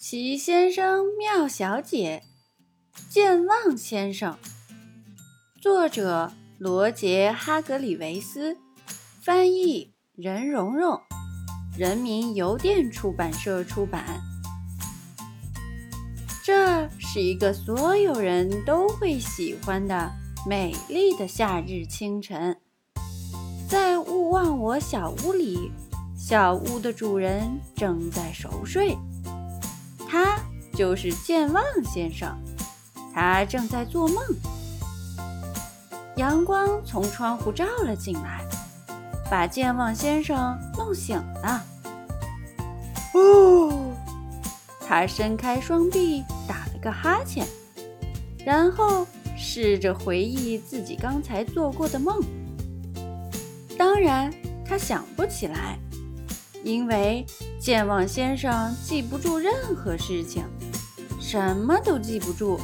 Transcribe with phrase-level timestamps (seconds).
[0.00, 2.22] 奇先生妙小姐，
[3.10, 4.34] 健忘先生。
[5.60, 8.56] 作者罗杰·哈格里维斯，
[9.20, 10.98] 翻译任蓉蓉，
[11.76, 14.22] 人民邮电出版社出版。
[16.42, 20.10] 这是一个所有人都会喜欢的
[20.48, 22.58] 美丽的夏日清晨，
[23.68, 25.70] 在勿忘我小屋里，
[26.16, 28.96] 小屋的主人正在熟睡。
[30.80, 32.34] 就是健忘先生，
[33.12, 34.16] 他正在做梦。
[36.16, 38.42] 阳光从窗户照了进来，
[39.30, 41.62] 把健忘先生弄醒了。
[43.12, 43.92] 哦，
[44.88, 47.46] 他伸开双臂，打了个哈欠，
[48.42, 52.22] 然后试着回忆自己刚才做过的梦。
[53.76, 54.32] 当然，
[54.64, 55.78] 他想不起来。
[56.62, 57.24] 因为
[57.58, 60.44] 健忘先生记不住任何事情，
[61.30, 62.58] 什么都记不住，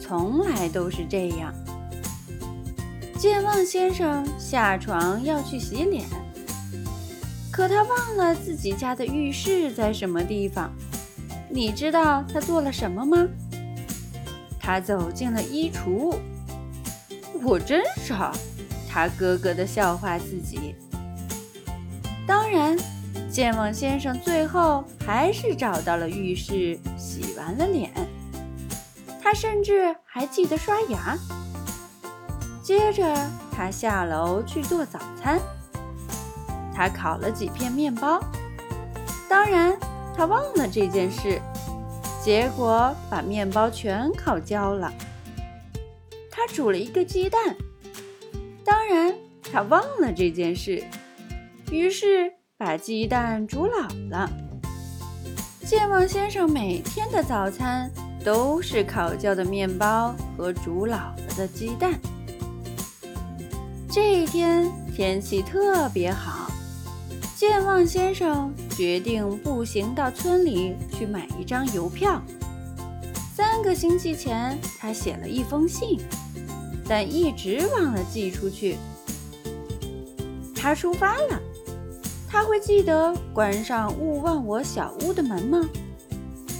[0.00, 1.52] 从来都是这样。
[3.18, 6.06] 健忘先生下床要去洗脸，
[7.52, 10.72] 可他忘了自己家的浴室在什么地方。
[11.50, 13.28] 你知道他做了什么吗？
[14.58, 16.16] 他走进了衣橱。
[17.42, 18.32] 我真傻，
[18.88, 20.74] 他咯咯地笑话自己。
[22.26, 22.78] 当然。
[23.30, 27.92] 健忘先生最后还是找到了浴室，洗完了脸。
[29.22, 31.16] 他甚至还记得刷牙。
[32.60, 33.14] 接着，
[33.52, 35.40] 他下楼去做早餐。
[36.74, 38.20] 他烤了几片面包。
[39.28, 39.78] 当然，
[40.16, 41.40] 他忘了这件事，
[42.20, 44.92] 结果把面包全烤焦了。
[46.32, 47.56] 他煮了一个鸡蛋。
[48.64, 49.14] 当然，
[49.52, 50.82] 他忘了这件事，
[51.70, 52.32] 于是。
[52.58, 54.30] 把鸡蛋煮老了。
[55.66, 57.90] 健忘先生每天的早餐
[58.24, 61.98] 都是烤焦的面包和煮老了的鸡蛋。
[63.90, 66.48] 这一天天气特别好，
[67.34, 72.22] 健忘先生决定步行到村里去买一张邮票。
[73.34, 75.98] 三个星期前，他写了一封信，
[76.88, 78.76] 但一直忘了寄出去。
[80.54, 81.40] 他出发了。
[82.36, 85.58] 他会记得关上勿忘我小屋的门吗？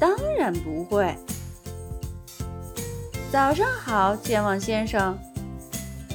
[0.00, 1.14] 当然不会。
[3.30, 5.14] 早上好，健忘先生。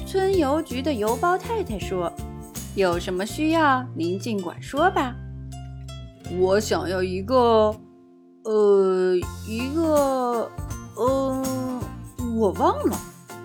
[0.04, 2.12] 村邮局的邮包太太说
[2.74, 5.14] ：“有什么需要，您尽管说吧。”
[6.36, 7.72] 我想要一个，
[8.46, 9.14] 呃，
[9.46, 10.50] 一个，
[10.98, 11.80] 嗯，
[12.36, 12.98] 我忘了。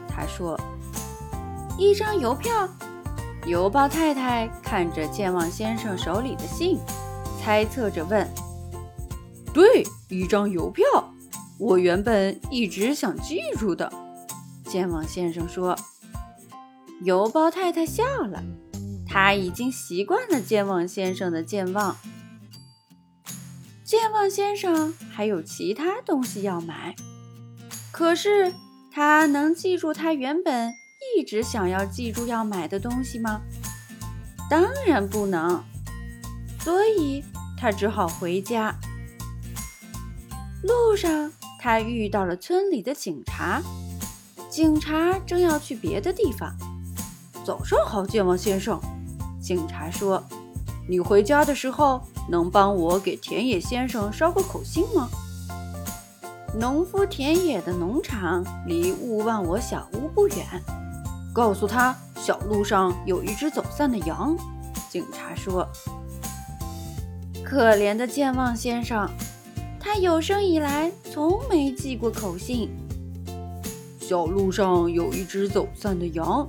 [0.07, 0.59] 他说
[1.77, 2.67] ：“一张邮票。”
[3.45, 6.77] 邮包太太看着健忘先生手里的信，
[7.41, 8.27] 猜测着问
[9.53, 10.85] ：“对，一张邮票，
[11.57, 13.91] 我原本一直想记住的。”
[14.65, 15.77] 健忘先生说。
[17.01, 18.43] 邮包太太笑了，
[19.07, 21.95] 他已经习惯了健忘先生的健忘。
[23.85, 26.93] 健忘先生还有其他东西要买，
[27.91, 28.53] 可是
[28.91, 30.73] 他能记住他原本。
[31.17, 33.41] 一直想要记住要买的东西吗？
[34.49, 35.63] 当然不能，
[36.59, 37.23] 所以
[37.57, 38.75] 他只好回家。
[40.63, 43.61] 路上，他遇到了村里的警察，
[44.49, 46.55] 警察正要去别的地方。
[47.45, 48.79] 早上好，健忘先生。
[49.41, 50.23] 警察说
[50.89, 55.09] ：“你回家的时候能帮我给田野先生捎个口信吗？”
[56.59, 60.45] 农夫田野的农场离勿忘我小屋不远。
[61.39, 64.35] 告诉他，小路上有一只走散的羊。
[64.89, 65.65] 警察说
[67.45, 69.09] ：“可怜的健忘先生，
[69.79, 72.69] 他有生以来从没寄过口信。
[74.01, 76.45] 小路上有一只走散的羊。”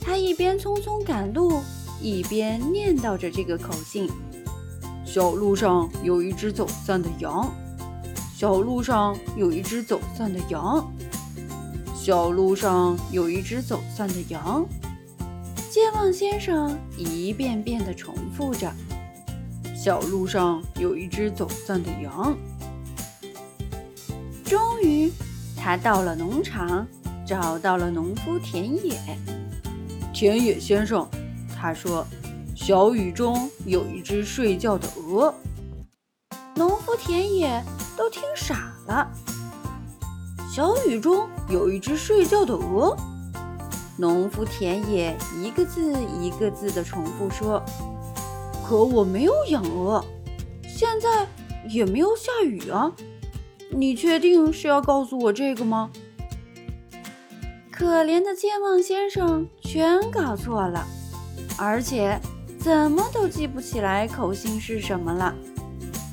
[0.00, 1.60] 他一边匆匆赶路，
[2.00, 4.08] 一边念叨着这个口信
[5.04, 7.52] ：“小路上有一只走散的羊。
[8.36, 10.88] 小路上有一只走散的羊。”
[12.06, 14.64] 小路上有一只走散的羊，
[15.68, 18.72] 健忘先生一遍遍地重复着
[19.74, 22.38] ：“小路上有一只走散的羊。”
[24.46, 25.12] 终于，
[25.56, 26.86] 他到了农场，
[27.26, 28.96] 找到了农夫田野。
[30.14, 31.04] 田野先生，
[31.60, 32.06] 他说
[32.54, 35.34] ：“小雨中有一只睡觉的鹅。”
[36.54, 37.60] 农夫田野
[37.96, 39.10] 都听傻了。
[40.56, 42.96] 小雨中有一只睡觉的鹅。
[43.98, 47.62] 农夫田野一个字一个字地重复说
[48.66, 50.02] ：“可我没有养鹅，
[50.66, 51.26] 现在
[51.68, 52.90] 也没有下雨啊。”
[53.68, 55.90] 你确定是要告诉我这个吗？
[57.70, 60.86] 可怜的健忘先生全搞错了，
[61.58, 62.18] 而且
[62.58, 65.34] 怎么都记不起来口信是什么了，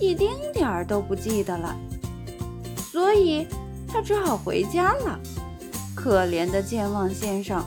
[0.02, 1.74] 一丁点儿都不记得了，
[2.92, 3.48] 所以
[3.94, 5.20] 他只好回家了。
[5.96, 7.64] 可怜的健忘先生，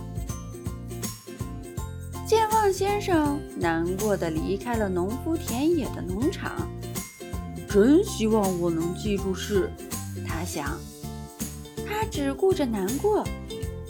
[2.26, 6.50] 健忘先生难过的离开了农夫田野的农场。
[7.68, 9.70] 真希望我能记住事，
[10.26, 10.76] 他想，
[11.86, 13.24] 他只顾着难过。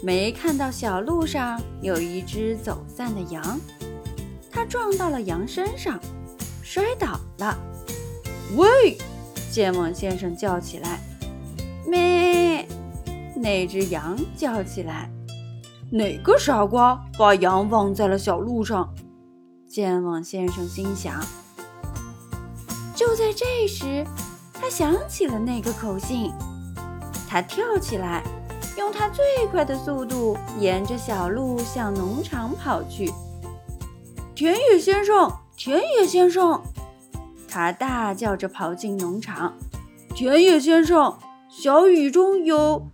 [0.03, 3.59] 没看到小路上有一只走散的羊，
[4.51, 5.99] 他撞到了羊身上，
[6.61, 7.57] 摔倒了。
[8.55, 8.97] 喂！
[9.51, 10.99] 健忘先生叫起来
[11.87, 12.67] ：“咩！”
[13.35, 15.09] 那只羊叫起来
[15.91, 18.93] ：“哪个傻瓜把羊忘在了小路上？”
[19.67, 21.23] 健忘先生心想。
[22.95, 24.05] 就在这时，
[24.53, 26.33] 他想起了那个口信，
[27.29, 28.23] 他跳起来。
[28.77, 33.11] 用他最快的速度，沿着小路向农场跑去。
[34.35, 36.61] 田野先生，田野先生，
[37.47, 39.53] 他大叫着跑进农场。
[40.13, 41.17] 田野先生，
[41.59, 42.91] 小雨中有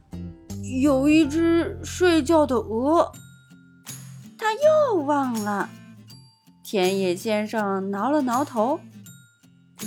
[0.82, 3.12] 有一只睡觉的鹅。
[4.38, 5.70] 他又忘了。
[6.64, 8.80] 田野先生挠了挠头。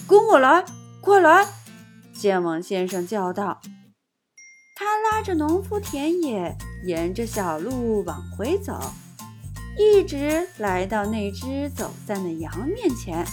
[0.07, 0.63] 跟我来，
[1.01, 1.47] 快来！
[2.13, 3.63] 健忘先生叫道。
[4.77, 8.79] 他拉着农夫田野，沿着小路往回走，
[9.79, 13.25] 一直来到那只走散的羊面前。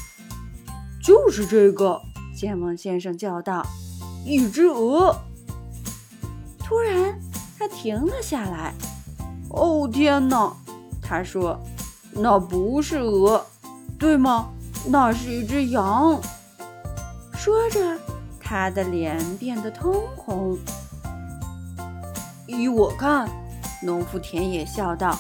[1.04, 2.02] 就是这个，
[2.34, 3.68] 健忘先生叫道
[4.26, 5.14] ：“一只鹅。”
[6.64, 7.20] 突然，
[7.60, 8.74] 他停了下来。
[9.50, 10.56] “哦，天哪！”
[11.02, 11.60] 他说
[12.12, 13.46] ，“那不是鹅，
[14.00, 14.50] 对吗？
[14.88, 16.20] 那是一只羊。”
[17.36, 17.98] 说着，
[18.40, 20.58] 他的脸变得通红。
[22.48, 23.30] 依我看，
[23.82, 25.20] 农夫田野笑道：“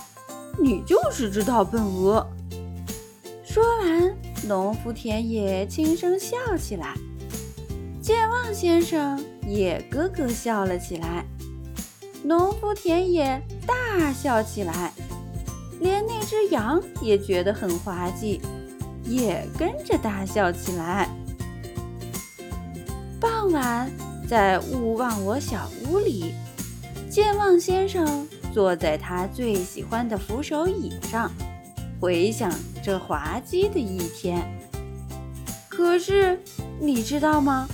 [0.57, 2.25] 你就是只大笨鹅。”
[3.43, 4.15] 说完，
[4.47, 6.95] 农夫田野轻声笑起来，
[8.01, 11.25] 健忘先生也咯咯笑了起来，
[12.23, 14.91] 农夫田野大笑起来，
[15.79, 18.39] 连那只羊也觉得很滑稽，
[19.05, 21.09] 也跟着大笑起来。
[23.19, 23.91] 傍晚，
[24.27, 26.33] 在勿忘我小屋里。
[27.09, 31.31] 健忘先生坐在他最喜欢的扶手椅上，
[31.99, 32.51] 回想
[32.83, 34.43] 这滑稽的一天。
[35.69, 36.39] 可是，
[36.79, 37.67] 你知道吗？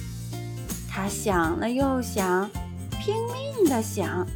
[1.02, 2.50] 他想了又想，
[3.00, 4.28] 拼命的想，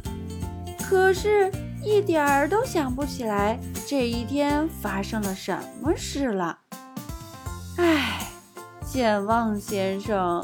[0.80, 1.52] 可是
[1.82, 6.58] 一点儿都想不起来这一天发生了什么事了。
[7.76, 8.26] 唉，
[8.82, 10.42] 健忘先生。